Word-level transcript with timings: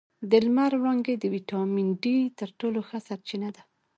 د 0.29 0.31
لمر 0.45 0.71
وړانګې 0.77 1.15
د 1.17 1.23
ویټامین 1.33 1.87
ډي 2.03 2.17
تر 2.39 2.49
ټولو 2.59 2.79
ښه 2.87 2.97
سرچینه 3.07 3.49
ده 3.55 3.63